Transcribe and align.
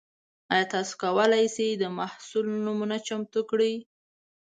ایا 0.53 0.65
تاسو 0.73 0.93
کولی 1.03 1.45
شئ 1.55 1.69
د 1.81 1.83
محصول 1.99 2.45
نمونه 2.65 2.97
چمتو 3.07 3.41
کړئ؟ 3.49 3.73